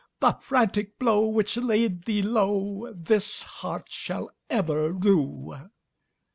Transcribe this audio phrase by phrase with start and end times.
[0.19, 5.53] The frantic blow which laid thee lowThis heart shall ever rue."